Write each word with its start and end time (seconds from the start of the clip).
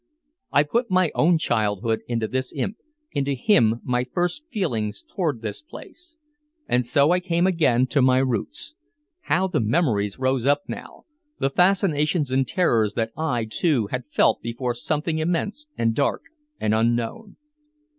I 0.51 0.63
put 0.63 0.89
my 0.89 1.11
own 1.13 1.37
childhood 1.37 2.01
into 2.07 2.27
this 2.27 2.51
imp, 2.55 2.77
into 3.11 3.33
him 3.33 3.81
my 3.83 4.03
first 4.03 4.45
feelings 4.49 5.05
toward 5.13 5.43
this 5.43 5.61
place. 5.61 6.17
And 6.67 6.83
so 6.83 7.11
I 7.11 7.19
came 7.19 7.45
again 7.45 7.85
to 7.89 8.01
my 8.01 8.17
roots. 8.17 8.73
How 9.21 9.47
the 9.47 9.59
memories 9.59 10.17
rose 10.17 10.43
up 10.43 10.63
now 10.67 11.03
the 11.37 11.51
fascinations 11.51 12.31
and 12.31 12.47
terrors 12.47 12.95
that 12.95 13.11
I, 13.15 13.45
too, 13.45 13.89
had 13.91 14.07
felt 14.07 14.41
before 14.41 14.73
something 14.73 15.19
immense 15.19 15.67
and 15.77 15.93
dark 15.93 16.23
and 16.59 16.73
unknown. 16.73 17.37